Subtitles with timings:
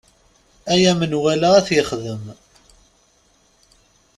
[0.73, 2.25] Aya menwala ad t-yexdem.